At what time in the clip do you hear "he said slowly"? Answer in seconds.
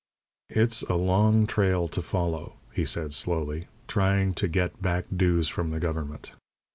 2.73-3.67